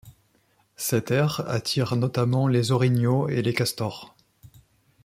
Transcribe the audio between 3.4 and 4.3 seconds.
les castors.